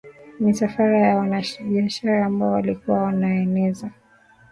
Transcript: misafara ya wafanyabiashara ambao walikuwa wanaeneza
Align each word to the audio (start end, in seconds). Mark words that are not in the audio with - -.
misafara 0.39 0.97
ya 1.07 1.17
wafanyabiashara 1.17 2.25
ambao 2.25 2.51
walikuwa 2.51 3.01
wanaeneza 3.01 3.91